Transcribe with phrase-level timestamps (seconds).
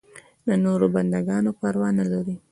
[0.47, 2.35] د نورو بنده ګانو پروا نه لري.